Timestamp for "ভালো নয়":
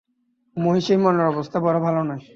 1.79-2.23